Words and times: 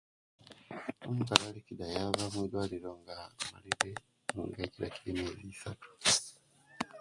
Omukyala 1.09 1.43
alikida 1.49 1.83
ayaba 1.89 2.23
nwidwaliro 2.31 2.89
nga 2.99 3.15
amalire 3.45 3.91
nga 4.47 4.59
ekkida 4.65 4.87
kiiri 4.95 5.09
emiyezi 5.19 5.43
misatu 5.49 5.89